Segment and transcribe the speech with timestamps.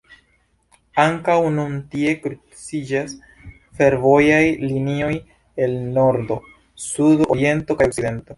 [1.01, 3.13] Ankaŭ nun tie kruciĝas
[3.83, 5.11] fervojaj linioj
[5.67, 6.39] el nordo,
[6.89, 8.29] sudo, oriento kaj okcidento.